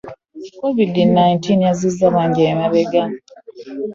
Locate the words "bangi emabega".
2.15-3.03